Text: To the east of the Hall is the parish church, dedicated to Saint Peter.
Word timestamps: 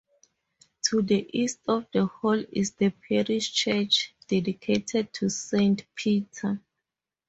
To 0.89 1.03
the 1.03 1.29
east 1.31 1.59
of 1.67 1.85
the 1.93 2.07
Hall 2.07 2.43
is 2.51 2.71
the 2.71 2.89
parish 2.89 3.53
church, 3.53 4.15
dedicated 4.27 5.13
to 5.13 5.29
Saint 5.29 5.85
Peter. 5.93 6.59